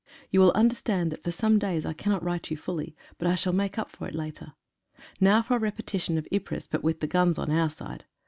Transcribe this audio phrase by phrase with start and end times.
[0.31, 3.53] You will understand that for some days I cannot write you fully, but I shall
[3.53, 4.53] make up' for it later.
[5.19, 8.05] Now for a repetition of Ypres, but with the guns on our side.